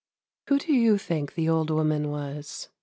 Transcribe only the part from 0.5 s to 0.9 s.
do